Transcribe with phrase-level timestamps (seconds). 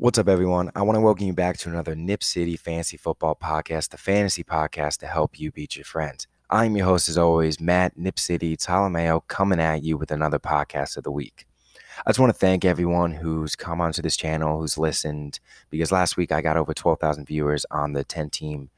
[0.00, 0.70] What's up, everyone?
[0.74, 4.42] I want to welcome you back to another Nip City Fantasy Football Podcast, the fantasy
[4.42, 6.26] podcast to help you beat your friends.
[6.48, 10.96] I'm your host, as always, Matt Nip City Talameo, coming at you with another podcast
[10.96, 11.46] of the week.
[12.06, 16.16] I just want to thank everyone who's come onto this channel, who's listened, because last
[16.16, 18.70] week I got over 12,000 viewers on the 10 team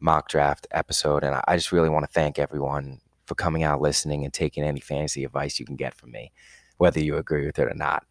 [0.00, 1.22] mock draft episode.
[1.22, 4.80] And I just really want to thank everyone for coming out, listening, and taking any
[4.80, 6.32] fantasy advice you can get from me,
[6.78, 8.04] whether you agree with it or not.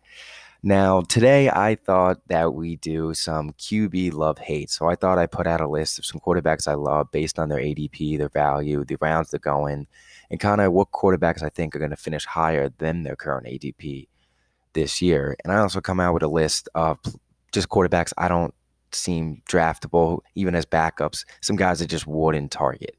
[0.68, 4.72] Now, today I thought that we do some QB love hate.
[4.72, 7.50] So I thought I put out a list of some quarterbacks I love based on
[7.50, 9.86] their ADP, their value, the rounds they're going,
[10.32, 13.46] and kind of what quarterbacks I think are going to finish higher than their current
[13.46, 14.08] ADP
[14.74, 15.36] this year.
[15.44, 16.98] And I also come out with a list of
[17.52, 18.56] just quarterbacks I don't
[18.92, 22.98] seem draftable, even as backups, some guys that just wouldn't target.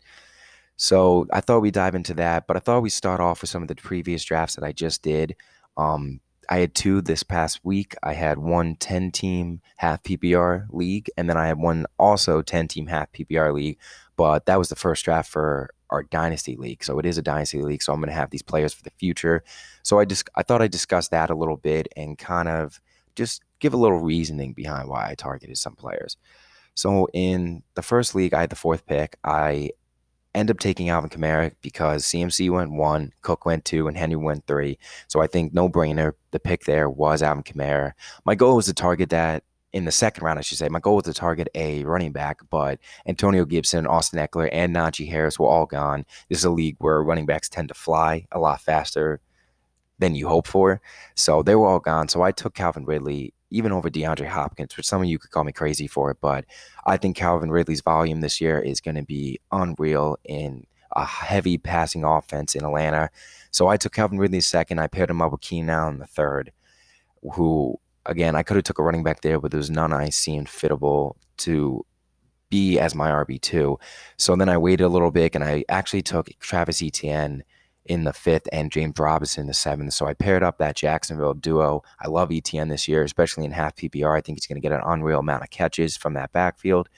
[0.77, 3.63] So I thought we'd dive into that, but I thought we'd start off with some
[3.63, 5.35] of the previous drafts that I just did.
[5.77, 7.95] Um, I had two this past week.
[8.03, 12.69] I had one 10 team half PPR league, and then I had one also 10
[12.69, 13.79] team half PPR league.
[14.17, 16.83] But that was the first draft for our dynasty league.
[16.83, 17.83] So it is a dynasty league.
[17.83, 19.45] So I'm going to have these players for the future.
[19.83, 22.81] So I just I thought I'd discuss that a little bit and kind of
[23.15, 26.17] just give a little reasoning behind why I targeted some players.
[26.75, 29.17] So in the first league, I had the fourth pick.
[29.25, 29.71] I
[30.37, 34.47] end up taking Alvin Kamara because CMC went one, Cook went two, and Henry went
[34.47, 34.79] three.
[35.09, 36.13] So I think no brainer.
[36.31, 37.93] The pick there was Alvin Kamara.
[38.25, 40.69] My goal was to target that in the second round, I should say.
[40.69, 45.09] My goal was to target a running back, but Antonio Gibson, Austin Ekeler, and Najee
[45.09, 46.05] Harris were all gone.
[46.29, 49.21] This is a league where running backs tend to fly a lot faster
[49.99, 50.81] than you hope for.
[51.15, 52.09] So they were all gone.
[52.09, 55.45] So I took Calvin Ridley even over DeAndre Hopkins, which some of you could call
[55.45, 56.45] me crazy for it, but
[56.85, 61.59] I think Calvin Ridley's volume this year is going to be unreal in a heavy
[61.59, 63.11] passing offense in Atlanta.
[63.51, 64.79] So I took Calvin Ridley second.
[64.79, 66.53] I paired him up with Keenan Allen the third,
[67.35, 70.49] who again I could have took a running back there, but there's none I seemed
[70.49, 71.85] fittable to
[72.49, 73.79] be as my RB two.
[74.17, 77.43] So then I waited a little bit and I actually took Travis Etienne
[77.89, 79.93] in the fifth and James Robinson in the seventh.
[79.93, 81.83] So I paired up that Jacksonville duo.
[82.01, 84.17] I love ETN this year, especially in half PPR.
[84.17, 86.89] I think he's going to get an unreal amount of catches from that backfield.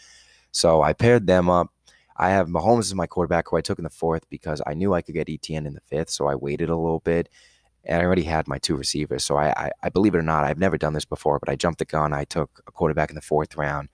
[0.51, 1.69] So I paired them up.
[2.17, 4.93] I have Mahomes as my quarterback, who I took in the fourth because I knew
[4.93, 6.11] I could get ETN in the fifth.
[6.11, 7.29] So I waited a little bit.
[7.85, 9.25] And I already had my two receivers.
[9.25, 11.57] So I, I, I believe it or not, I've never done this before, but I
[11.57, 12.13] jumped the gun.
[12.13, 13.89] I took a quarterback in the fourth round.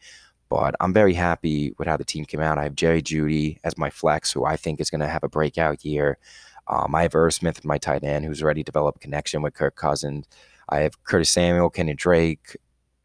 [0.48, 2.58] But I'm very happy with how the team came out.
[2.58, 5.28] I have Jerry Jeudy as my flex, who I think is going to have a
[5.28, 6.18] breakout year.
[6.66, 10.26] Um, I have Irv Smith, my tight end, who's already developed connection with Kirk Cousins.
[10.68, 12.56] I have Curtis Samuel, Kenny Drake,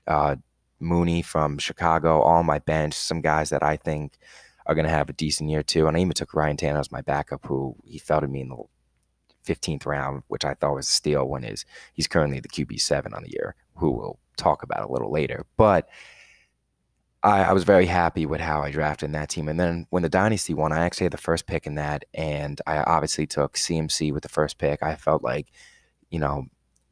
[0.08, 0.38] uh,
[0.80, 2.94] Mooney from Chicago, all on my bench.
[2.94, 4.18] Some guys that I think
[4.66, 5.88] are going to have a decent year too.
[5.88, 8.50] And I even took Ryan Tannehill as my backup, who he fell to me in
[8.50, 8.64] the
[9.46, 13.14] 15th round, which I thought was a steal when his, he's currently the QB seven
[13.14, 15.46] on the year, who we'll talk about a little later.
[15.58, 15.90] But
[17.22, 19.50] I, I, was very happy with how I drafted in that team.
[19.50, 22.06] And then when the Dynasty won, I actually had the first pick in that.
[22.14, 24.82] And I obviously took CMC with the first pick.
[24.82, 25.48] I felt like,
[26.10, 26.46] you know,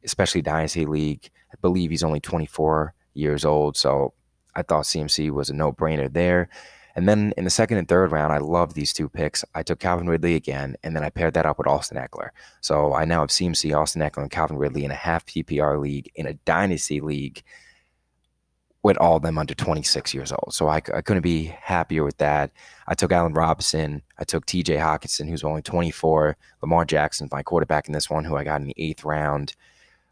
[0.04, 3.76] especially Dynasty League, I believe he's only 24 years old.
[3.76, 4.12] So
[4.54, 6.48] I thought CMC was a no brainer there.
[6.94, 9.44] And then in the second and third round, I love these two picks.
[9.54, 12.30] I took Calvin Ridley again, and then I paired that up with Austin Ekeler.
[12.60, 16.10] So I now have CMC, Austin Ekeler, and Calvin Ridley in a half PPR league,
[16.16, 17.44] in a dynasty league
[18.88, 20.54] with all of them under 26 years old.
[20.54, 22.50] So I, I couldn't be happier with that.
[22.86, 24.00] I took Allen Robinson.
[24.18, 26.38] I took TJ Hockenson, who's only 24.
[26.62, 29.54] Lamar Jackson, my quarterback in this one, who I got in the eighth round.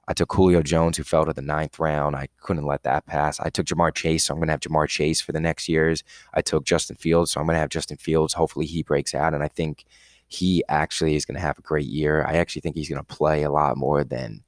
[0.07, 2.17] I took Julio Jones, who fell to the ninth round.
[2.17, 3.41] I couldn't let that pass.
[3.41, 6.05] I took Ja'Marr Chase, so I'm going to have Ja'Marr Chase for the next years.
[6.35, 8.35] I took Justin Fields, so I'm going to have Justin Fields.
[8.35, 9.87] Hopefully, he breaks out, and I think
[10.29, 12.27] he actually is going to have a great year.
[12.29, 14.45] I actually think he's going to play a lot more than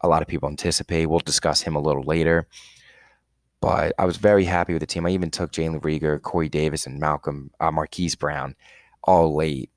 [0.00, 1.06] a lot of people anticipate.
[1.06, 2.48] We'll discuss him a little later.
[3.66, 5.06] But I was very happy with the team.
[5.06, 8.54] I even took Jalen Reagor, Corey Davis, and Malcolm uh, Marquise Brown
[9.02, 9.70] all late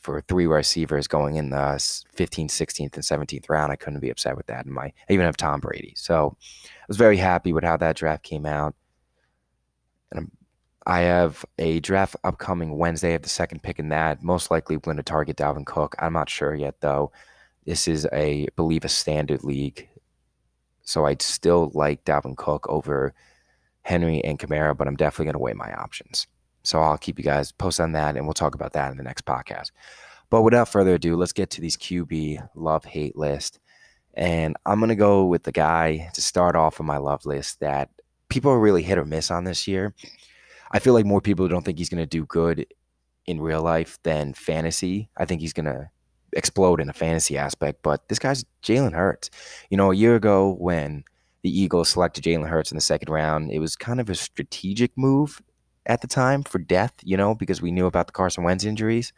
[0.00, 3.70] for three receivers going in the 15th, 16th, and 17th round.
[3.70, 4.64] I couldn't be upset with that.
[4.64, 5.92] And my I even have Tom Brady.
[5.94, 8.74] So I was very happy with how that draft came out.
[10.10, 10.30] And
[10.86, 13.10] I have a draft upcoming Wednesday.
[13.10, 14.22] I have the second pick in that.
[14.22, 15.96] Most likely going to target Dalvin Cook.
[15.98, 17.12] I'm not sure yet though.
[17.66, 19.88] This is a I believe a standard league
[20.84, 23.14] so I'd still like Dalvin Cook over
[23.84, 26.26] Henry and Kamara, but I'm definitely going to weigh my options.
[26.62, 29.04] So I'll keep you guys posted on that, and we'll talk about that in the
[29.04, 29.70] next podcast.
[30.30, 33.60] But without further ado, let's get to these QB love hate list.
[34.14, 37.60] And I'm going to go with the guy to start off on my love list
[37.60, 37.90] that
[38.28, 39.94] people are really hit or miss on this year.
[40.72, 42.66] I feel like more people don't think he's going to do good
[43.26, 45.10] in real life than fantasy.
[45.16, 45.90] I think he's going to
[46.32, 47.82] explode in a fantasy aspect.
[47.82, 49.30] But this guy's Jalen Hurts.
[49.68, 51.04] You know, a year ago when
[51.44, 53.52] the Eagles selected Jalen Hurts in the second round.
[53.52, 55.42] It was kind of a strategic move
[55.84, 59.12] at the time for death, you know, because we knew about the Carson Wentz injuries.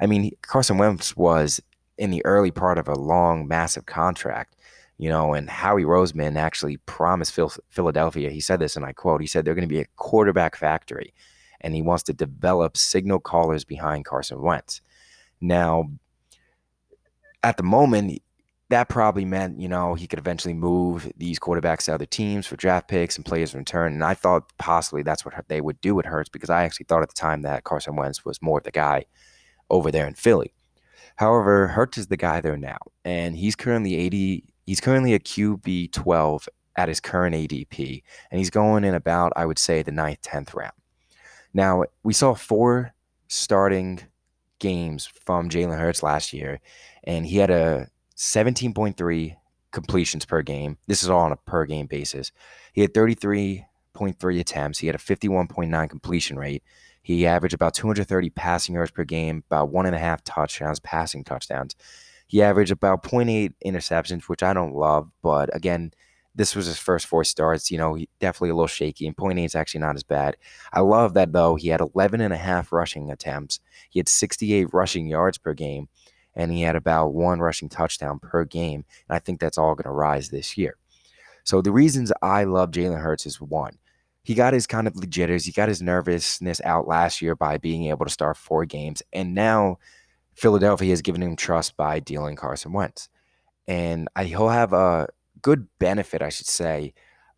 [0.00, 1.60] I mean, Carson Wentz was
[1.96, 4.56] in the early part of a long, massive contract,
[4.98, 9.20] you know, and Howie Roseman actually promised Phil, Philadelphia, he said this, and I quote,
[9.20, 11.14] he said they're going to be a quarterback factory,
[11.60, 14.80] and he wants to develop signal callers behind Carson Wentz.
[15.40, 15.92] Now,
[17.44, 18.20] at the moment,
[18.70, 22.56] that probably meant, you know, he could eventually move these quarterbacks to other teams for
[22.56, 23.94] draft picks and players in return.
[23.94, 27.02] And I thought possibly that's what they would do with Hurts because I actually thought
[27.02, 29.06] at the time that Carson Wentz was more of the guy
[29.70, 30.52] over there in Philly.
[31.16, 34.44] However, Hurts is the guy there now, and he's currently 80.
[34.66, 39.46] He's currently a QB 12 at his current ADP, and he's going in about, I
[39.46, 40.74] would say, the ninth, tenth round.
[41.52, 42.94] Now we saw four
[43.26, 44.00] starting
[44.60, 46.60] games from Jalen Hurts last year,
[47.02, 47.88] and he had a
[48.18, 49.36] 17.3
[49.70, 50.76] completions per game.
[50.88, 52.32] This is all on a per game basis.
[52.72, 54.80] He had 33.3 attempts.
[54.80, 56.64] He had a 51.9 completion rate.
[57.00, 61.22] He averaged about 230 passing yards per game, about one and a half touchdowns, passing
[61.22, 61.76] touchdowns.
[62.26, 65.92] He averaged about 0.8 interceptions, which I don't love, but again,
[66.34, 67.70] this was his first four starts.
[67.70, 70.36] You know, he, definitely a little shaky, and 0.8 is actually not as bad.
[70.72, 71.54] I love that, though.
[71.54, 73.60] He had 11 and a half rushing attempts.
[73.88, 75.88] He had 68 rushing yards per game
[76.34, 78.84] and he had about one rushing touchdown per game.
[79.08, 80.76] And I think that's all going to rise this year.
[81.44, 83.78] So the reasons I love Jalen Hurts is one,
[84.22, 87.86] he got his kind of jitters, he got his nervousness out last year by being
[87.86, 89.78] able to start four games, and now
[90.34, 93.08] Philadelphia has given him trust by dealing Carson Wentz,
[93.66, 95.08] and I, he'll have a
[95.40, 96.92] good benefit, I should say,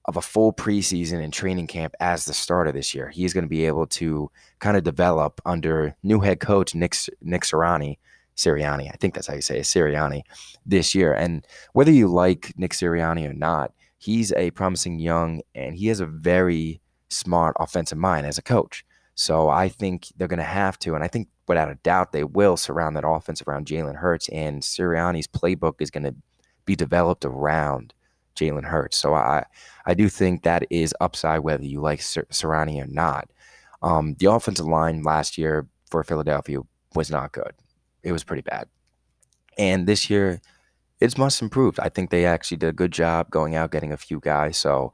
[0.07, 3.11] of a full preseason and training camp as the starter this year.
[3.11, 7.43] He's going to be able to kind of develop under new head coach Nick Nick
[7.43, 7.99] Sirianni
[8.41, 8.89] Sirianni.
[8.89, 10.23] I think that's how you say it, Sirianni
[10.65, 11.13] this year.
[11.13, 16.01] And whether you like Nick Sirianni or not, he's a promising young and he has
[16.01, 18.85] a very smart offensive mind as a coach.
[19.15, 22.25] So I think they're going to have to, and I think without a doubt they
[22.25, 26.15] will surround that offense around Jalen Hurts, and Sirianni's playbook is going to
[26.65, 27.93] be developed around
[28.37, 28.97] Jalen Hurts.
[28.97, 29.45] So I
[29.85, 33.29] I do think that is upside whether you like Sir- Sirianni or not.
[33.83, 36.61] Um, the offensive line last year for Philadelphia
[36.95, 37.53] was not good
[38.03, 38.69] it was pretty bad.
[39.59, 40.41] And this year,
[41.01, 41.81] it's much improved.
[41.81, 44.57] I think they actually did a good job going out getting a few guys.
[44.57, 44.93] So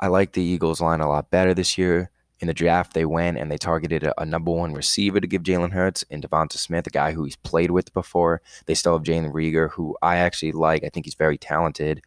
[0.00, 2.10] I like the Eagles line a lot better this year.
[2.40, 5.42] In the draft, they went and they targeted a, a number one receiver to give
[5.42, 8.40] Jalen Hurts and Devonta Smith, a guy who he's played with before.
[8.66, 10.84] They still have Jalen Reagor, who I actually like.
[10.84, 12.02] I think he's very talented.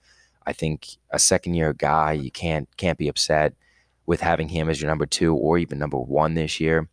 [0.45, 3.53] I think a second year guy, you can't can't be upset
[4.05, 6.89] with having him as your number two or even number one this year.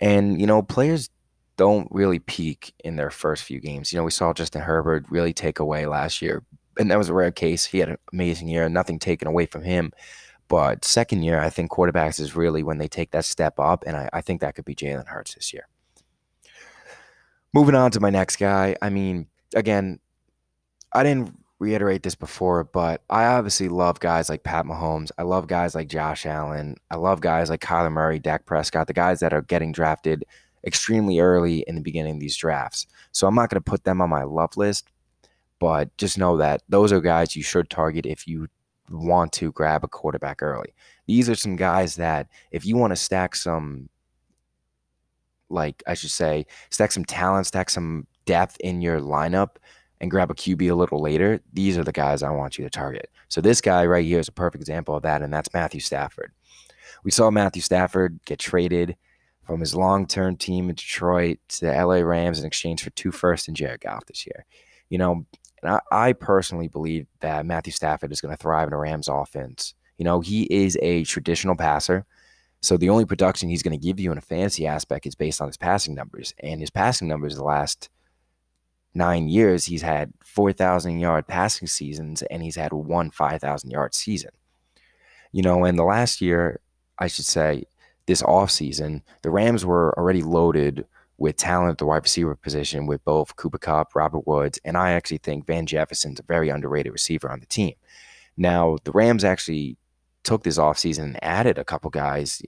[0.00, 1.10] And you know, players
[1.56, 3.92] don't really peak in their first few games.
[3.92, 6.42] You know, we saw Justin Herbert really take away last year,
[6.78, 7.66] and that was a rare case.
[7.66, 9.92] He had an amazing year, nothing taken away from him.
[10.48, 13.96] But second year, I think quarterbacks is really when they take that step up, and
[13.96, 15.68] I, I think that could be Jalen Hurts this year.
[17.54, 18.76] Moving on to my next guy.
[18.80, 19.98] I mean, again,
[20.92, 25.10] I didn't reiterate this before, but I obviously love guys like Pat Mahomes.
[25.16, 26.76] I love guys like Josh Allen.
[26.90, 30.24] I love guys like Kyler Murray, Dak Prescott, the guys that are getting drafted
[30.64, 32.86] extremely early in the beginning of these drafts.
[33.12, 34.88] So I'm not going to put them on my love list,
[35.58, 38.48] but just know that those are guys you should target if you
[38.90, 40.74] want to grab a quarterback early.
[41.06, 43.88] These are some guys that if you want to stack some
[45.52, 49.56] like I should say, stack some talent, stack some depth in your lineup
[50.00, 52.70] and grab a QB a little later, these are the guys I want you to
[52.70, 53.10] target.
[53.28, 56.32] So this guy right here is a perfect example of that, and that's Matthew Stafford.
[57.04, 58.96] We saw Matthew Stafford get traded
[59.44, 63.12] from his long term team in Detroit to the LA Rams in exchange for two
[63.12, 64.44] firsts and Jared Goff this year.
[64.88, 65.26] You know,
[65.62, 69.08] and I, I personally believe that Matthew Stafford is going to thrive in a Rams
[69.08, 69.74] offense.
[69.96, 72.04] You know, he is a traditional passer.
[72.60, 75.40] So the only production he's going to give you in a fantasy aspect is based
[75.40, 76.32] on his passing numbers.
[76.38, 77.88] And his passing numbers the last
[78.94, 84.30] nine years, he's had 4,000 yard passing seasons and he's had one 5,000 yard season.
[85.32, 86.60] You know, and the last year,
[86.98, 87.64] I should say,
[88.06, 90.86] this offseason, the Rams were already loaded
[91.18, 94.92] with talent at the wide receiver position with both Cooper Kupp, Robert Woods, and I
[94.92, 97.74] actually think Van Jefferson's a very underrated receiver on the team.
[98.36, 99.76] Now, the Rams actually
[100.24, 102.42] took this offseason and added a couple guys,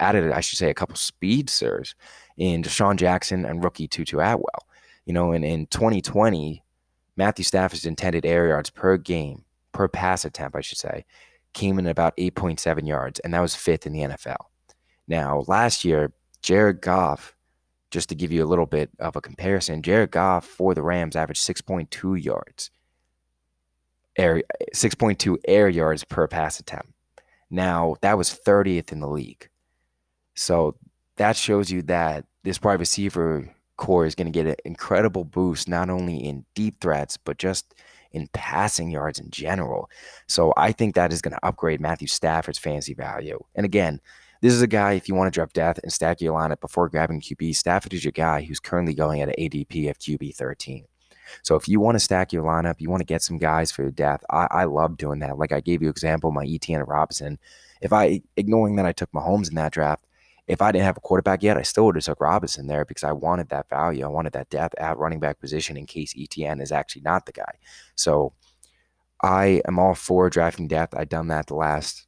[0.00, 1.94] added, I should say, a couple speedsters
[2.36, 4.66] in DeSean Jackson and rookie Tutu Atwell.
[5.04, 6.62] You know, and in 2020,
[7.16, 11.04] Matthew Stafford's intended air yards per game, per pass attempt, I should say,
[11.52, 14.36] came in about 8.7 yards, and that was fifth in the NFL.
[15.06, 17.34] Now, last year, Jared Goff,
[17.90, 21.16] just to give you a little bit of a comparison, Jared Goff for the Rams
[21.16, 22.70] averaged 6.2 yards
[24.16, 24.42] air
[24.74, 26.90] 6.2 air yards per pass attempt.
[27.50, 29.48] Now, that was 30th in the league.
[30.34, 30.76] So
[31.16, 35.68] that shows you that this wide receiver core is going to get an incredible boost,
[35.68, 37.74] not only in deep threats, but just
[38.12, 39.90] in passing yards in general.
[40.28, 43.40] So I think that is going to upgrade Matthew Stafford's fantasy value.
[43.54, 44.00] And again,
[44.44, 46.90] this is a guy, if you want to drop death and stack your lineup before
[46.90, 50.84] grabbing QB, Stafford is your guy who's currently going at an ADP of QB 13.
[51.42, 53.80] So if you want to stack your lineup, you want to get some guys for
[53.80, 54.22] your death.
[54.28, 55.38] I, I love doing that.
[55.38, 57.38] Like I gave you example, my Etienne Robinson.
[57.80, 60.04] If I ignoring that I took Mahomes in that draft,
[60.46, 63.04] if I didn't have a quarterback yet, I still would have took Robinson there because
[63.04, 64.04] I wanted that value.
[64.04, 67.32] I wanted that depth at running back position in case Etienne is actually not the
[67.32, 67.54] guy.
[67.94, 68.34] So
[69.22, 70.94] I am all for drafting depth.
[70.94, 72.06] I've done that the last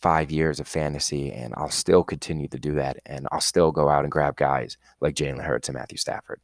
[0.00, 2.98] five years of fantasy, and I'll still continue to do that.
[3.06, 6.40] And I'll still go out and grab guys like Jalen Hurts and Matthew Stafford.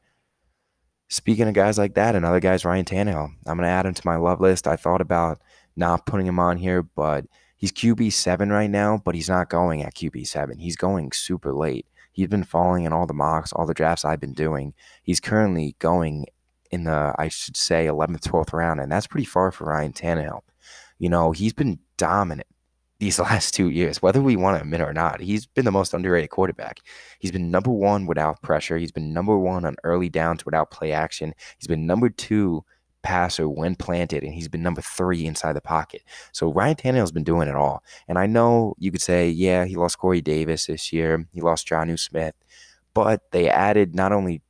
[1.09, 3.31] Speaking of guys like that, another guy's Ryan Tannehill.
[3.47, 4.67] I'm going to add him to my love list.
[4.67, 5.41] I thought about
[5.77, 7.27] not putting him on here, but–
[7.65, 10.59] He's QB seven right now, but he's not going at QB seven.
[10.59, 11.87] He's going super late.
[12.13, 14.75] He's been falling in all the mocks, all the drafts I've been doing.
[15.03, 16.27] He's currently going
[16.71, 20.43] in the, I should say, 11th, 12th round, and that's pretty far for Ryan Tannehill.
[20.99, 22.49] You know, he's been dominant
[23.05, 25.21] these last two years, whether we want to admit it or not.
[25.21, 26.81] He's been the most underrated quarterback.
[27.19, 28.79] He's been number one without pressure.
[28.79, 31.35] He's been number one on early downs without play action.
[31.59, 32.65] He's been number two
[33.03, 36.03] passer when planted, and he's been number three inside the pocket.
[36.33, 37.85] So Ryan Tannehill's been doing it all.
[38.09, 41.69] And I know you could say, yeah, he lost Corey Davis this year, he lost
[41.69, 42.35] Jonnu Smith,
[42.95, 44.41] but they added not only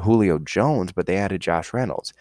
[0.00, 2.12] Julio Jones, but they added Josh Reynolds.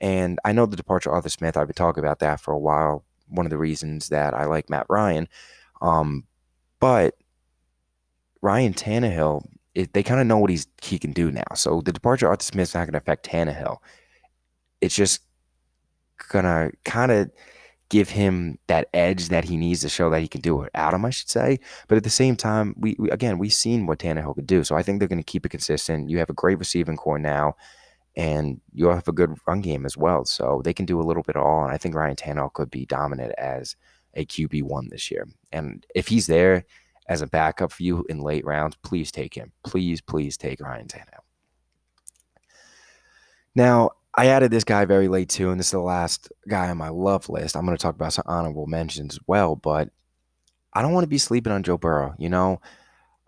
[0.00, 2.58] And I know the departure of Arthur Smith, I've been talking about that for a
[2.58, 3.04] while.
[3.32, 5.28] One of the reasons that I like Matt Ryan.
[5.80, 6.24] Um,
[6.80, 7.14] but
[8.40, 11.42] Ryan Tannehill, it, they kind of know what he's he can do now.
[11.54, 13.78] So the departure of Arthur Smith's not going to affect Tannehill.
[14.80, 15.20] It's just
[16.28, 17.30] gonna kind of
[17.92, 20.70] give him that edge that he needs to show that he can do it.
[20.74, 21.60] Adam, I should say.
[21.88, 24.74] But at the same time, we, we again we've seen what Tannehill could do, so
[24.74, 26.08] I think they're going to keep it consistent.
[26.08, 27.54] You have a great receiving core now,
[28.16, 31.22] and you'll have a good run game as well, so they can do a little
[31.22, 31.64] bit of all.
[31.64, 33.76] And I think Ryan Tannehill could be dominant as
[34.14, 35.26] a QB one this year.
[35.52, 36.64] And if he's there
[37.08, 39.52] as a backup for you in late rounds, please take him.
[39.64, 41.22] Please, please take Ryan Tannehill.
[43.54, 46.76] Now, I added this guy very late too, and this is the last guy on
[46.76, 47.56] my love list.
[47.56, 49.88] I'm going to talk about some honorable mentions as well, but
[50.74, 52.14] I don't want to be sleeping on Joe Burrow.
[52.18, 52.60] You know,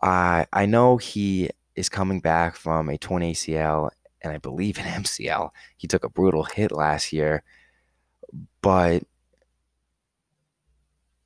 [0.02, 3.90] I I know he is coming back from a torn ACL
[4.24, 5.50] and I believe an MCL.
[5.76, 7.42] He took a brutal hit last year,
[8.60, 9.04] but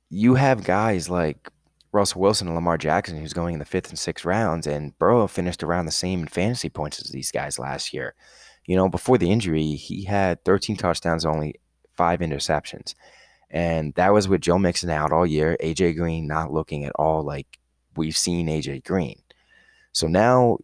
[0.09, 1.49] you have guys like
[1.91, 5.27] Russell Wilson and Lamar Jackson who's going in the fifth and sixth rounds, and Burrow
[5.27, 8.15] finished around the same in fantasy points as these guys last year.
[8.65, 11.55] You know, before the injury, he had 13 touchdowns, only
[11.95, 12.93] five interceptions.
[13.49, 17.23] And that was with Joe Mixon out all year, AJ Green not looking at all
[17.23, 17.59] like
[17.95, 19.19] we've seen AJ Green.
[19.91, 20.59] So now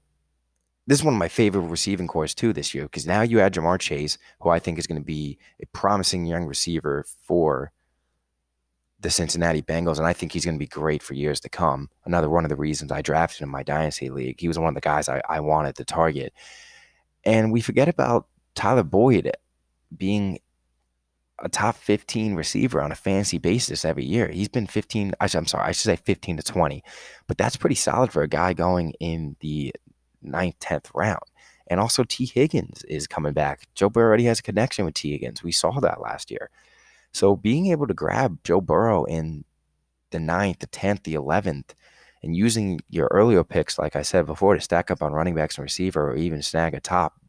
[0.87, 3.53] this is one of my favorite receiving cores too this year because now you add
[3.53, 7.71] Ja'Marr Chase, who I think is going to be a promising young receiver for
[8.99, 11.89] the Cincinnati Bengals, and I think he's going to be great for years to come.
[12.05, 14.39] Another one of the reasons I drafted him in my dynasty league.
[14.39, 16.33] He was one of the guys I, I wanted to target.
[17.23, 19.31] And we forget about Tyler Boyd
[19.95, 20.39] being
[21.39, 24.29] a top 15 receiver on a fantasy basis every year.
[24.29, 26.83] He's been 15, I'm sorry, I should say 15 to 20,
[27.27, 29.73] but that's pretty solid for a guy going in the
[30.25, 31.23] ninth, 10th round.
[31.67, 33.67] And also, Tee Higgins is coming back.
[33.73, 35.43] Joe Burrow already has a connection with Tee Higgins.
[35.43, 36.51] We saw that last year.
[37.11, 39.45] So, being able to grab Joe Burrow in
[40.11, 41.71] the ninth, the 10th, the 11th,
[42.21, 45.57] and using your earlier picks, like I said before, to stack up on running backs
[45.57, 47.19] and receiver or even snag a top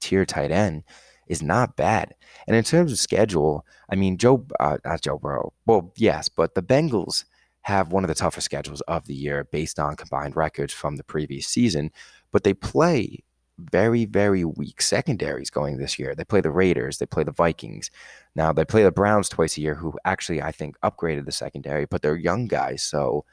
[0.00, 0.84] tier tight end
[1.26, 2.14] is not bad.
[2.46, 6.54] And in terms of schedule, I mean, Joe, uh, not Joe Burrow, well, yes, but
[6.54, 7.24] the Bengals
[7.62, 11.04] have one of the toughest schedules of the year based on combined records from the
[11.04, 11.90] previous season,
[12.30, 13.22] but they play
[13.58, 16.14] very, very weak secondaries going this year.
[16.14, 17.90] They play the Raiders, they play the Vikings.
[18.34, 21.86] Now, they play the Browns twice a year, who actually, I think, upgraded the secondary,
[21.86, 22.82] but they're young guys.
[22.82, 23.24] So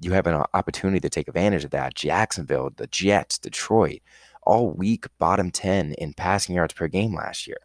[0.00, 1.94] you have an opportunity to take advantage of that.
[1.94, 4.00] Jacksonville, the Jets, Detroit,
[4.42, 7.58] all weak bottom 10 in passing yards per game last year.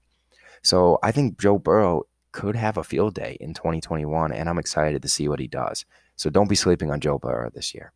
[0.63, 5.01] So I think Joe Burrow could have a field day in 2021, and I'm excited
[5.01, 5.85] to see what he does.
[6.15, 7.93] So don't be sleeping on Joe Burrow this year.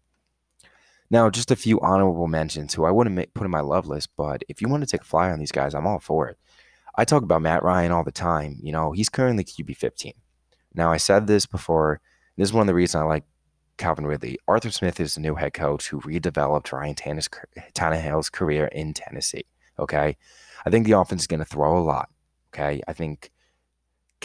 [1.10, 4.44] Now, just a few honorable mentions who I wouldn't put in my love list, but
[4.50, 6.38] if you want to take a flyer on these guys, I'm all for it.
[6.96, 8.58] I talk about Matt Ryan all the time.
[8.62, 10.13] You know, he's currently QB 15.
[10.74, 12.01] Now, I said this before.
[12.38, 13.25] This is one of the reasons I like
[13.77, 14.39] Calvin Ridley.
[14.48, 19.46] Arthur Smith is the new head coach who redeveloped Ryan Tannehill's career in Tennessee.
[19.77, 20.18] Okay.
[20.65, 22.10] I think the offense is going to throw a lot.
[22.54, 22.82] Okay.
[22.88, 23.32] I think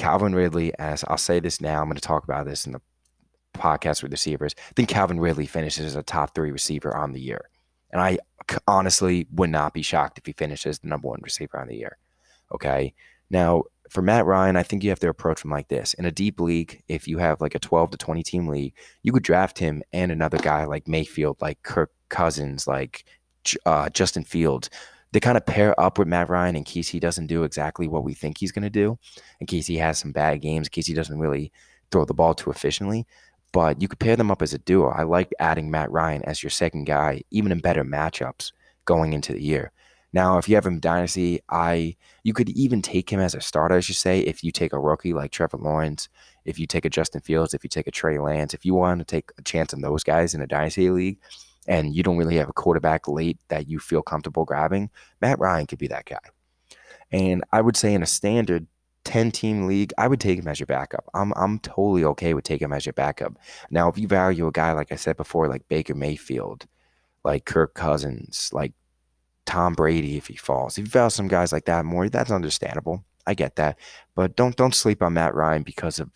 [0.01, 2.81] Calvin Ridley, as I'll say this now, I'm going to talk about this in the
[3.53, 4.55] podcast with receivers.
[4.57, 7.51] I think Calvin Ridley finishes as a top three receiver on the year.
[7.93, 8.19] And I
[8.67, 11.99] honestly would not be shocked if he finishes the number one receiver on the year.
[12.51, 12.95] Okay.
[13.29, 15.93] Now, for Matt Ryan, I think you have to approach him like this.
[15.93, 19.13] In a deep league, if you have like a 12 to 20 team league, you
[19.13, 23.05] could draft him and another guy like Mayfield, like Kirk Cousins, like
[23.67, 24.71] uh, Justin Fields.
[25.13, 28.05] They kind of pair up with Matt Ryan in case he doesn't do exactly what
[28.05, 28.99] we think he's going to do,
[29.41, 31.53] in case he has some bad games, in case he doesn't really
[31.91, 33.07] throw the ball too efficiently.
[33.53, 34.91] But you could pair them up as a duo.
[34.91, 38.53] I like adding Matt Ryan as your second guy, even in better matchups
[38.85, 39.73] going into the year.
[40.13, 43.77] Now, if you have him dynasty, I you could even take him as a starter,
[43.77, 46.09] I should say, if you take a rookie like Trevor Lawrence,
[46.45, 48.99] if you take a Justin Fields, if you take a Trey Lance, if you want
[48.99, 51.19] to take a chance on those guys in a dynasty league,
[51.67, 54.91] and you don't really have a quarterback late that you feel comfortable grabbing,
[55.21, 56.19] Matt Ryan could be that guy.
[57.13, 58.67] And I would say in a standard
[59.05, 61.05] 10 team league, I would take him as your backup.
[61.15, 63.39] I'm I'm totally okay with taking him as your backup.
[63.71, 66.67] Now, if you value a guy like I said before, like Baker Mayfield,
[67.25, 68.73] like Kirk Cousins, like
[69.47, 70.79] Tom Brady if he falls.
[70.79, 73.05] If you value some guys like that more, that's understandable.
[73.27, 73.79] I get that.
[74.15, 76.11] But don't don't sleep on Matt Ryan because of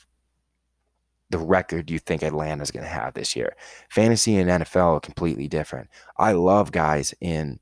[1.34, 3.56] the record you think Atlanta's going to have this year.
[3.90, 5.90] Fantasy and NFL are completely different.
[6.16, 7.58] I love guys in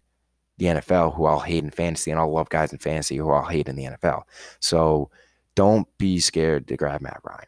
[0.59, 3.47] the NFL who I'll hate in fantasy, and I'll love guys in fantasy who I'll
[3.47, 4.25] hate in the NFL.
[4.61, 5.09] So
[5.55, 7.47] don't be scared to grab Matt Ryan.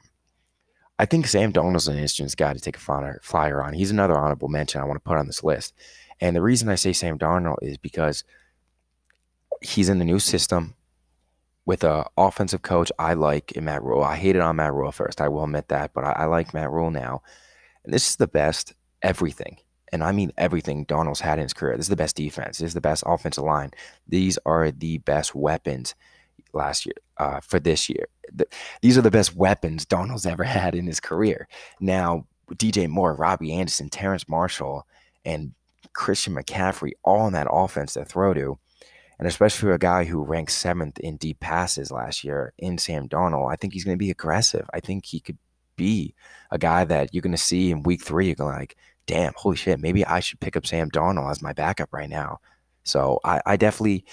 [0.99, 3.75] I think Sam Darnold's an interesting guy to take a flyer on.
[3.75, 5.75] He's another honorable mention I want to put on this list.
[6.23, 8.25] And the reason I say Sam Darnold is because
[9.61, 10.75] he's in the new system
[11.67, 14.03] with a offensive coach I like in Matt Rhule.
[14.03, 15.21] I hated on Matt Rhule first.
[15.21, 17.23] I will admit that, but I, I like Matt Rhule now.
[17.85, 19.59] And this is the best everything.
[19.93, 21.77] And I mean everything Darnold's had in his career.
[21.77, 22.59] This is the best defense.
[22.59, 23.71] This is the best offensive line.
[24.09, 25.95] These are the best weapons
[26.53, 28.09] last year uh, for this year.
[28.33, 28.47] The,
[28.83, 31.49] these are the best weapons Darnold's ever had in his career.
[31.81, 34.87] Now, DJ Moore, Robbie Anderson, Terrace Marshall,
[35.25, 35.53] and
[35.93, 38.59] Christian McCaffrey all in that offense to throw to.
[39.19, 43.09] And especially for a guy who ranked seventh in deep passes last year in Sam
[43.09, 44.69] Darnold, I think he's going to be aggressive.
[44.75, 45.39] I think he could
[45.77, 46.15] be
[46.51, 48.27] a guy that you're going to see in week three.
[48.27, 51.43] You're going to like, damn, holy shit, maybe I should pick up Sam Darnold as
[51.43, 52.41] my backup right now.
[52.85, 54.05] So I, I definitely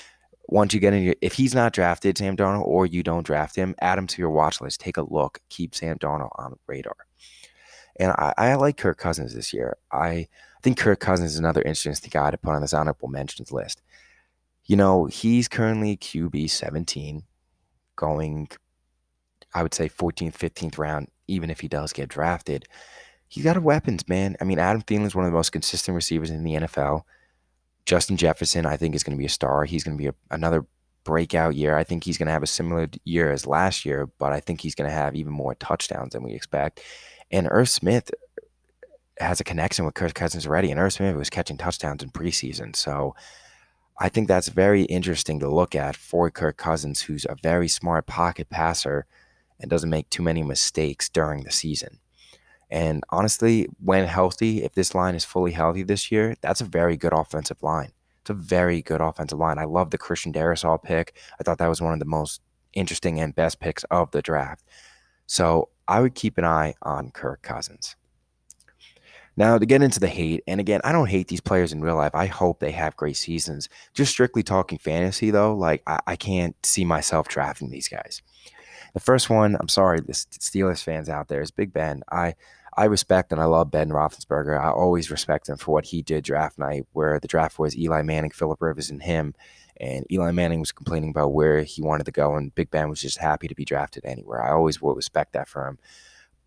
[0.47, 3.55] once you get in your, if he's not drafted, Sam Darnold, or you don't draft
[3.55, 4.81] him, add him to your watch list.
[4.81, 5.39] Take a look.
[5.49, 6.95] Keep Sam Darnold on radar.
[7.99, 9.77] And I, I like Kirk Cousins this year.
[9.91, 10.27] I
[10.61, 13.81] I think Kirk Cousins is another interesting guy to put on this honorable mentions list.
[14.71, 17.23] You know, he's currently QB 17,
[17.97, 18.47] going,
[19.53, 22.69] I would say, 14th, 15th round, even if he does get drafted.
[23.27, 24.37] He's got weapons, man.
[24.39, 27.01] I mean, Adam Thielen is one of the most consistent receivers in the NFL.
[27.85, 29.65] Justin Jefferson, I think, is going to be a star.
[29.65, 30.65] He's going to be a, another
[31.03, 31.75] breakout year.
[31.75, 34.61] I think he's going to have a similar year as last year, but I think
[34.61, 36.79] he's going to have even more touchdowns than we expect.
[37.29, 38.09] And Irv Smith,
[39.19, 42.73] has a connection with Kirk Cousins already, and Irv Smith was catching touchdowns in preseason.
[42.73, 43.15] So
[44.01, 48.07] I think that's very interesting to look at for Kirk Cousins, who's a very smart
[48.07, 49.05] pocket passer
[49.59, 51.99] and doesn't make too many mistakes during the season.
[52.71, 56.97] And honestly, when healthy, if this line is fully healthy this year, that's a very
[56.97, 57.91] good offensive line.
[58.21, 59.59] It's a very good offensive line.
[59.59, 61.15] I love the Christian Darrisaw pick.
[61.39, 62.41] I thought that was one of the most
[62.73, 64.63] interesting and best picks of the draft.
[65.27, 67.95] So I would keep an eye on Kirk Cousins.
[69.37, 71.95] Now, to get into the hate, and again, I don't hate these players in real
[71.95, 72.13] life.
[72.13, 73.69] I hope they have great seasons.
[73.93, 78.21] Just strictly talking fantasy, though, like I, I can't see myself drafting these guys.
[78.93, 82.03] The first one, I'm sorry, the Steelers fans out there, is Big Ben.
[82.11, 82.35] I
[82.75, 84.59] I respect and I love Ben Roethlisberger.
[84.59, 88.01] I always respect him for what he did draft night, where the draft was Eli
[88.01, 89.33] Manning, Philip Rivers, and him.
[89.77, 93.01] And Eli Manning was complaining about where he wanted to go, and Big Ben was
[93.01, 94.41] just happy to be drafted anywhere.
[94.41, 95.79] I always will respect that for him.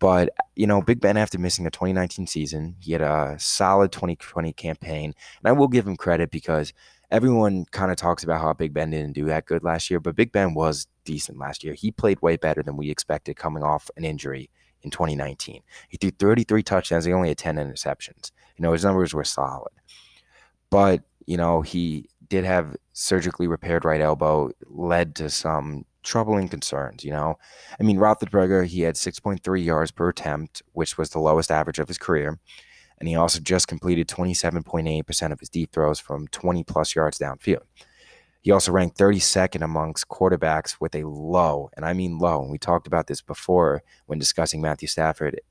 [0.05, 4.53] But, you know, Big Ben, after missing the 2019 season, he had a solid 2020
[4.53, 5.15] campaign.
[5.39, 6.73] And I will give him credit because
[7.09, 10.15] everyone kind of talks about how Big Ben didn't do that good last year, but
[10.15, 11.73] Big Ben was decent last year.
[11.73, 14.51] He played way better than we expected coming off an injury
[14.83, 15.63] in 2019.
[15.89, 17.05] He threw 33 touchdowns.
[17.05, 18.31] He only had 10 interceptions.
[18.57, 19.73] You know, his numbers were solid.
[20.69, 27.03] But, you know, he did have surgically repaired right elbow, led to some troubling concerns,
[27.03, 27.37] you know?
[27.79, 31.87] I mean, Roethlisberger, he had 6.3 yards per attempt, which was the lowest average of
[31.87, 32.39] his career.
[32.99, 37.63] And he also just completed 27.8% of his deep throws from 20 plus yards downfield.
[38.41, 42.43] He also ranked 32nd amongst quarterbacks with a low, and I mean low.
[42.43, 45.41] And we talked about this before when discussing Matthew Stafford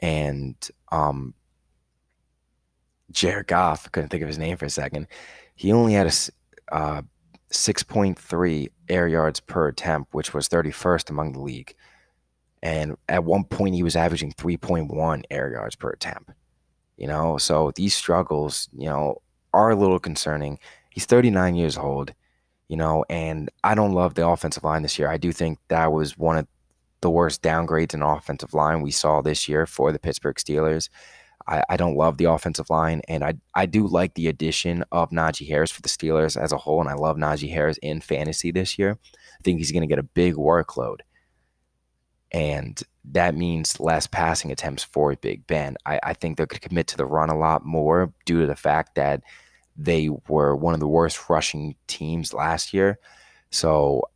[0.00, 0.56] and
[0.90, 1.34] um,
[3.10, 3.92] Jared Goff.
[3.92, 5.06] Couldn't think of his name for a second.
[5.54, 7.02] He only had a uh,
[7.50, 11.74] 6.3 air yards per attempt, which was 31st among the league.
[12.62, 16.30] And at one point, he was averaging 3.1 air yards per attempt.
[16.96, 20.58] You know, so these struggles, you know, are a little concerning.
[20.90, 22.14] He's 39 years old,
[22.68, 25.08] you know, and I don't love the offensive line this year.
[25.08, 26.46] I do think that was one of
[27.00, 30.88] the worst downgrades in offensive line we saw this year for the Pittsburgh Steelers.
[31.46, 35.10] I, I, don't love the offensive line, and I I do like the addition of
[35.10, 38.50] Najee Harris for the Steelers as a whole, and I love Najee Harris in fantasy
[38.50, 38.98] this year.
[39.02, 41.00] I think he's going to get a big workload
[42.32, 45.76] and that means less passing attempts for Big Ben.
[45.84, 48.56] I, I think they could commit to the run a lot more due to the
[48.56, 49.22] fact that
[49.76, 52.98] they were one of the worst rushing teams last year.
[53.50, 54.08] So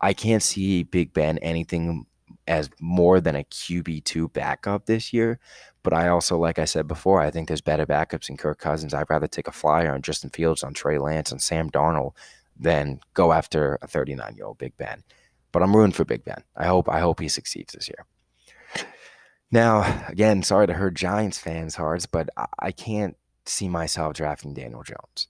[0.00, 2.06] I can't see Big Ben anything
[2.48, 5.38] as more than a QB2 backup this year.
[5.82, 8.92] But I also, like I said before, I think there's better backups in Kirk Cousins.
[8.92, 12.12] I'd rather take a flyer on Justin Fields, on Trey Lance, on Sam Darnold
[12.58, 15.04] than go after a 39 year old Big Ben.
[15.52, 16.42] But I'm rooting for Big Ben.
[16.56, 18.04] I hope I hope he succeeds this year.
[19.50, 24.52] Now, again, sorry to hurt Giants fans' hearts, but I, I can't see myself drafting
[24.52, 25.28] Daniel Jones.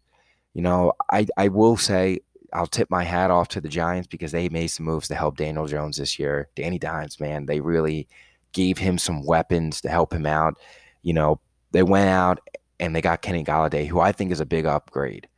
[0.55, 2.21] You know, I, I will say
[2.53, 5.37] I'll tip my hat off to the Giants because they made some moves to help
[5.37, 6.49] Daniel Jones this year.
[6.57, 8.09] Danny Dimes, man, they really
[8.53, 10.59] gave him some weapons to help him out.
[11.03, 11.41] You know,
[11.73, 12.41] they went out
[12.81, 15.29] and they got Kenny Golladay, who I think is a big upgrade.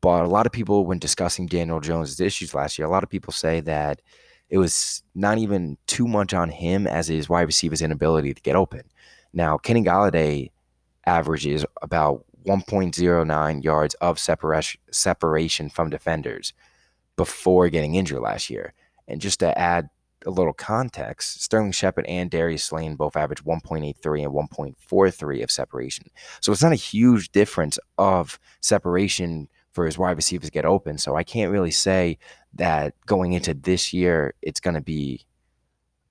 [0.00, 3.10] But a lot of people, when discussing Daniel Jones' issues last year, a lot of
[3.10, 4.00] people say that
[4.48, 8.56] it was not even too much on him as his wide receiver's inability to get
[8.56, 8.82] open.
[9.32, 10.50] Now, Kenny Galladay
[11.04, 16.54] averages about 1.09 yards of separation separation from defenders
[17.16, 18.72] before getting injured last year.
[19.06, 19.90] And just to add
[20.26, 26.06] a little context, Sterling Shepard and Darius Slayton both average 1.83 and 1.43 of separation.
[26.40, 30.98] So it's not a huge difference of separation for his wide receivers get open.
[30.98, 32.18] So I can't really say
[32.54, 35.26] that going into this year it's going to be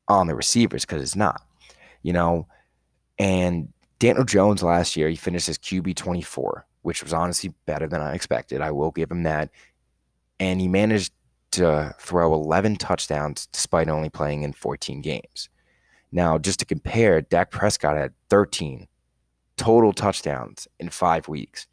[0.07, 1.41] on the receivers because it's not,
[2.01, 2.47] you know.
[3.19, 8.01] And Daniel Jones last year, he finished as QB 24, which was honestly better than
[8.01, 8.61] I expected.
[8.61, 9.49] I will give him that.
[10.39, 11.13] And he managed
[11.51, 15.49] to throw 11 touchdowns despite only playing in 14 games.
[16.11, 18.87] Now, just to compare, Dak Prescott had 13
[19.57, 21.67] total touchdowns in five weeks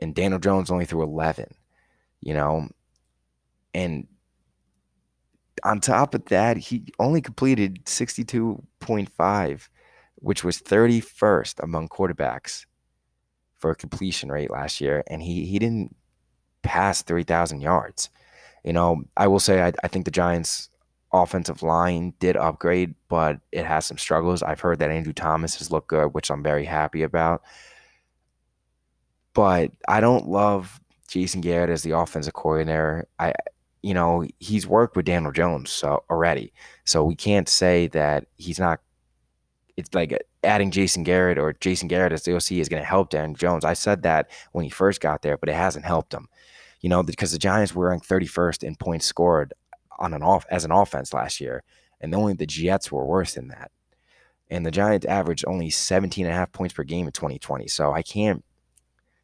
[0.00, 1.54] and Daniel Jones only threw 11,
[2.20, 2.68] you know,
[3.74, 4.06] and
[5.64, 9.68] on top of that, he only completed 62.5,
[10.20, 12.66] which was 31st among quarterbacks
[13.58, 15.94] for a completion rate last year, and he he didn't
[16.62, 18.10] pass 3,000 yards.
[18.64, 20.68] You know, I will say I, I think the Giants'
[21.12, 24.42] offensive line did upgrade, but it has some struggles.
[24.42, 27.42] I've heard that Andrew Thomas has looked good, which I'm very happy about.
[29.32, 33.06] But I don't love Jason Garrett as the offensive coordinator.
[33.18, 33.32] I,
[33.82, 36.52] you know, he's worked with Daniel Jones so already,
[36.84, 38.80] so we can't say that he's not.
[39.78, 40.12] It's like
[40.42, 43.64] adding Jason Garrett or Jason Garrett as the OC is going to help Daniel Jones.
[43.64, 46.26] I said that when he first got there, but it hasn't helped him.
[46.80, 49.54] You know, because the Giants were ranked 31st in points scored
[49.96, 51.62] on an off as an offense last year,
[52.00, 53.70] and only the Jets were worse than that.
[54.50, 57.68] And the Giants averaged only 17 and a half points per game in 2020.
[57.68, 58.44] So I can't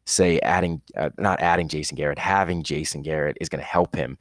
[0.05, 4.17] say adding, uh, not adding Jason Garrett, having Jason Garrett is going to help him,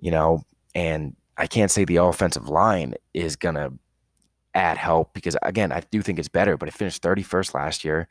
[0.00, 0.42] you know,
[0.74, 3.72] and I can't say the offensive line is going to
[4.56, 8.08] add help because, again, I do think it's better, but it finished 31st last year.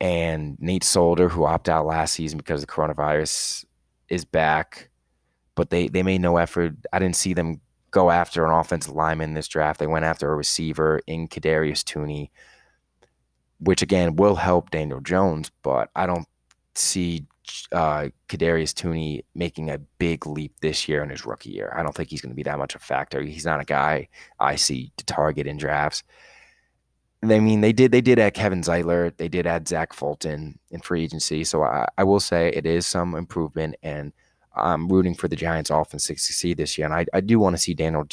[0.00, 3.64] And Nate Solder, who opted out last season because of the coronavirus,
[4.08, 4.90] is back,
[5.54, 6.74] but they, they made no effort.
[6.92, 9.78] I didn't see them go after an offensive lineman in this draft.
[9.78, 12.30] They went after a receiver in Kadarius Toney
[13.62, 16.26] which again will help Daniel Jones, but I don't
[16.74, 17.26] see
[17.72, 21.72] uh, Kadarius Toney making a big leap this year in his rookie year.
[21.76, 23.22] I don't think he's going to be that much of a factor.
[23.22, 26.02] He's not a guy I see to target in drafts.
[27.24, 30.80] I mean, they did they did add Kevin Zeitler, they did add Zach Fulton in
[30.80, 34.12] free agency, so I, I will say it is some improvement, and
[34.56, 37.54] I'm rooting for the Giants' offense to succeed this year, and I, I do want
[37.54, 38.08] to see Daniel,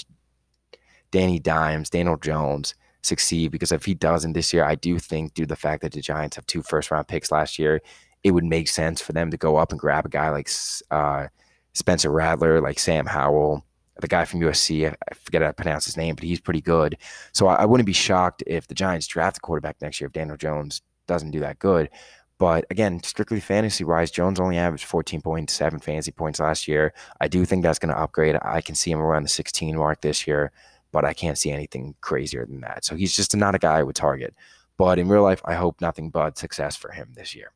[1.09, 5.43] Danny Dimes, Daniel Jones succeed because if he doesn't this year, I do think due
[5.43, 7.81] to the fact that the Giants have two first round picks last year,
[8.23, 10.49] it would make sense for them to go up and grab a guy like
[10.91, 11.27] uh,
[11.73, 13.65] Spencer Rattler, like Sam Howell,
[14.01, 14.87] the guy from USC.
[14.87, 16.97] I forget how to pronounce his name, but he's pretty good.
[17.33, 20.13] So I, I wouldn't be shocked if the Giants draft a quarterback next year if
[20.13, 21.89] Daniel Jones doesn't do that good.
[22.37, 26.93] But again, strictly fantasy wise, Jones only averaged 14.7 fantasy points last year.
[27.19, 28.37] I do think that's going to upgrade.
[28.41, 30.53] I can see him around the 16 mark this year
[30.91, 32.85] but I can't see anything crazier than that.
[32.85, 34.35] So he's just not a guy I would target.
[34.77, 37.51] But in real life, I hope nothing but success for him this year.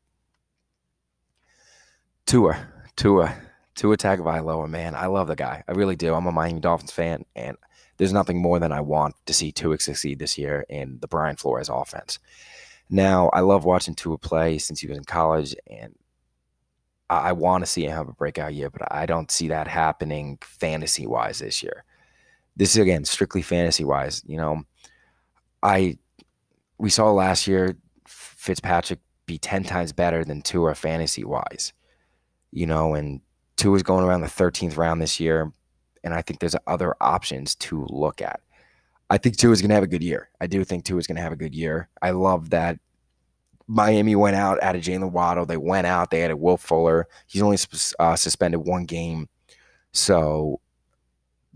[2.26, 2.68] Tua.
[2.96, 3.34] Tua,
[3.74, 5.64] Tua Tagovailoa, man, I love the guy.
[5.68, 6.14] I really do.
[6.14, 7.56] I'm a Miami Dolphins fan, and
[7.96, 11.36] there's nothing more than I want to see Tua succeed this year in the Brian
[11.36, 12.18] Flores offense.
[12.88, 15.94] Now, I love watching Tua play since he was in college, and
[17.10, 19.68] I, I want to see him have a breakout year, but I don't see that
[19.68, 21.84] happening fantasy wise this year.
[22.56, 24.22] This is again strictly fantasy wise.
[24.26, 24.62] You know,
[25.62, 25.98] I
[26.78, 31.72] we saw last year Fitzpatrick be ten times better than Tua fantasy wise.
[32.54, 33.20] You know, and
[33.56, 35.52] Tua is going around the 13th round this year,
[36.04, 38.40] and I think there's other options to look at.
[39.10, 40.30] I think Tua is going to have a good year.
[40.40, 41.88] I do think Tua is going to have a good year.
[42.00, 42.78] I love that
[43.66, 45.46] Miami went out, added Jaylen Waddle.
[45.46, 47.08] They went out, they added Will Fuller.
[47.26, 47.58] He's only
[47.98, 49.28] uh, suspended one game.
[49.92, 50.60] So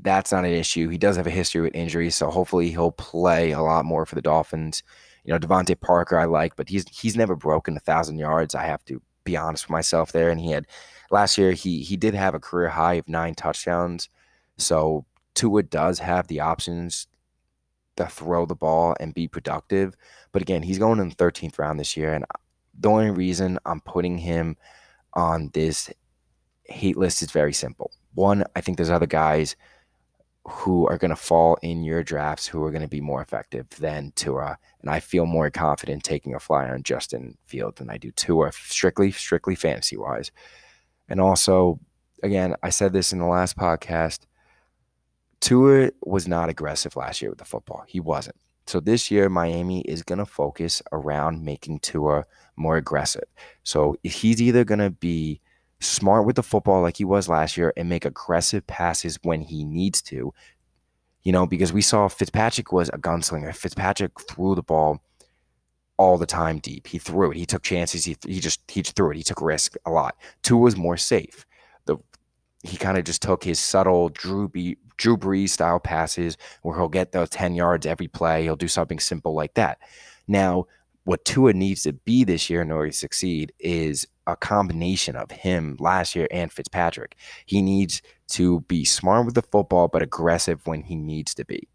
[0.01, 0.89] that's not an issue.
[0.89, 4.15] He does have a history with injuries, so hopefully he'll play a lot more for
[4.15, 4.83] the Dolphins.
[5.25, 8.55] You know, DeVante Parker I like, but he's he's never broken a thousand yards.
[8.55, 10.31] I have to be honest with myself there.
[10.31, 10.67] And he had
[11.11, 14.09] last year he he did have a career high of nine touchdowns.
[14.57, 17.07] So Tua does have the options
[17.97, 19.95] to throw the ball and be productive.
[20.33, 22.15] But again, he's going in the 13th round this year.
[22.15, 22.25] And
[22.79, 24.57] the only reason I'm putting him
[25.15, 25.91] on this
[26.65, 27.93] hate list is very simple.
[28.15, 29.57] One, I think there's other guys
[30.49, 33.69] who are going to fall in your drafts who are going to be more effective
[33.79, 34.59] than Tua.
[34.81, 38.53] And I feel more confident taking a flyer on Justin Field than I do Tua,
[38.53, 40.33] strictly, strictly fantasy wise.
[41.09, 41.81] And also,
[42.23, 44.21] again, I said this in the last podcast.
[45.41, 47.85] Tua was not aggressive last year with the football.
[47.87, 48.37] He wasn't.
[48.67, 53.25] So this year, Miami is going to focus around making Tua more aggressive.
[53.63, 55.41] So he's either going to be
[55.81, 59.65] smart with the football like he was last year and make aggressive passes when he
[59.65, 60.33] needs to.
[61.23, 63.55] You know, because we saw Fitzpatrick was a gunslinger.
[63.55, 65.03] Fitzpatrick threw the ball
[65.99, 66.87] all the time deep.
[66.87, 67.37] He threw it.
[67.37, 68.05] He took chances.
[68.05, 69.17] He, he just he threw it.
[69.17, 70.17] He took risk a lot.
[70.43, 71.45] Tua was more safe.
[71.85, 71.99] The
[72.63, 74.11] he kind of just took his subtle
[74.53, 78.43] B, Drew Brees style passes where he'll get those 10 yards every play.
[78.43, 79.79] He'll do something simple like that.
[80.27, 80.67] Now,
[81.05, 85.31] what Tua needs to be this year in order to succeed is a combination of
[85.31, 87.17] him last year and Fitzpatrick.
[87.47, 91.67] He needs to be smart with the football, but aggressive when he needs to be.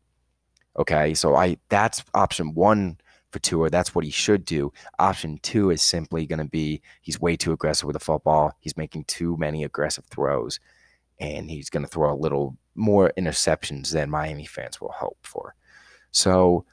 [0.77, 2.99] Okay, so I that's option one
[3.31, 3.69] for Tua.
[3.69, 4.71] That's what he should do.
[4.99, 8.53] Option two is simply going to be he's way too aggressive with the football.
[8.59, 10.59] He's making too many aggressive throws,
[11.19, 15.55] and he's going to throw a little more interceptions than Miami fans will hope for.
[16.11, 16.65] So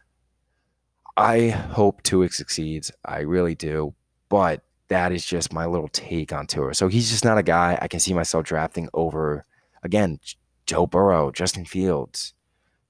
[1.16, 2.92] I hope Tua succeeds.
[3.04, 3.94] I really do.
[4.28, 6.74] But that is just my little take on Tua.
[6.74, 9.46] So he's just not a guy I can see myself drafting over,
[9.83, 10.20] again,
[10.66, 12.35] Joe Burrow, Justin Fields,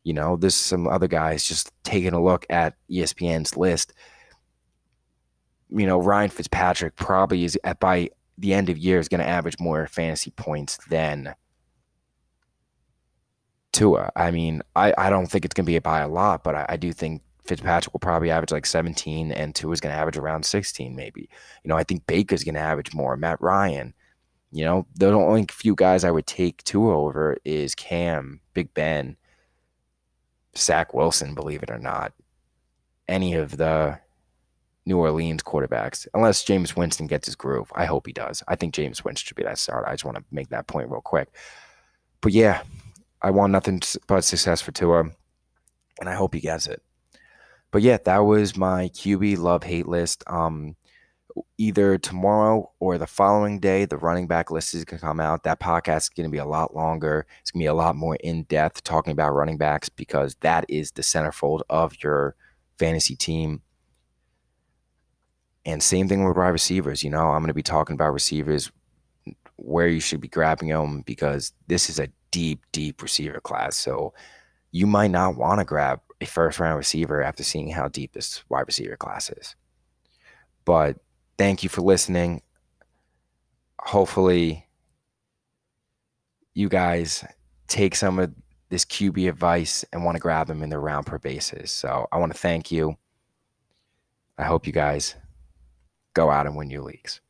[0.02, 3.92] you know, there's some other guys just taking a look at ESPN's list.
[5.68, 9.28] You know, Ryan Fitzpatrick probably is at by the end of year is going to
[9.28, 11.34] average more fantasy points than
[13.72, 14.10] Tua.
[14.16, 16.66] I mean, I, I don't think it's going to be by a lot, but I,
[16.70, 20.16] I do think Fitzpatrick will probably average like 17 and Tua is going to average
[20.16, 21.28] around 16 maybe.
[21.64, 23.16] You know, I think Baker's going to average more.
[23.16, 23.92] Matt Ryan.
[24.52, 29.16] You know, the only few guys I would take Tua over is Cam, Big Ben,
[30.56, 32.12] Zach Wilson, believe it or not,
[33.08, 33.98] any of the
[34.86, 37.72] New Orleans quarterbacks, unless James Winston gets his groove.
[37.74, 38.44] I hope he does.
[38.46, 39.86] I think James Winston should be that start.
[39.88, 41.28] I just want to make that point real quick.
[42.20, 42.62] But yeah,
[43.20, 45.00] I want nothing but success for Tua,
[46.00, 46.80] and I hope he gets it.
[47.70, 50.24] But yeah, that was my QB love hate list.
[50.26, 50.76] Um,
[51.58, 55.44] either tomorrow or the following day, the running back list is going to come out.
[55.44, 57.26] That podcast is going to be a lot longer.
[57.40, 60.64] It's going to be a lot more in depth talking about running backs because that
[60.68, 62.34] is the centerfold of your
[62.78, 63.62] fantasy team.
[65.64, 67.04] And same thing with wide receivers.
[67.04, 68.72] You know, I'm going to be talking about receivers,
[69.56, 73.76] where you should be grabbing them because this is a deep, deep receiver class.
[73.76, 74.14] So
[74.72, 78.44] you might not want to grab a first round receiver after seeing how deep this
[78.48, 79.56] wide receiver class is.
[80.64, 80.98] But
[81.38, 82.42] thank you for listening.
[83.80, 84.66] Hopefully,
[86.54, 87.24] you guys
[87.68, 88.32] take some of
[88.68, 91.72] this QB advice and want to grab them in the round per basis.
[91.72, 92.96] So I want to thank you.
[94.38, 95.16] I hope you guys
[96.14, 97.20] go out and win your leagues.